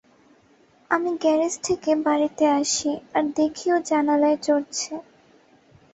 আমি 0.91 1.11
গ্যারেজ 1.21 1.53
থেকে 1.67 1.91
বাড়িতে 2.05 2.45
আসি 2.59 2.91
আর 3.15 3.23
দেখি 3.35 3.67
ও 3.71 3.87
জানালায় 3.89 4.37
চড়ছে। 4.41 4.93